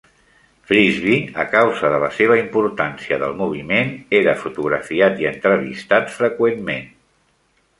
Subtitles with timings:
[0.69, 6.91] Frisbee, a causa de la seva importància del moviment, era fotografiat i entrevistat freqüentment.